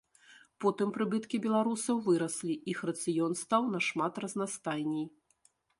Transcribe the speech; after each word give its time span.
Потым 0.63 0.93
прыбыткі 0.95 1.37
беларусаў 1.45 2.01
выраслі, 2.07 2.53
іх 2.75 2.83
рацыён 2.93 3.31
стаў 3.45 3.63
нашмат 3.79 4.13
разнастайней. 4.25 5.05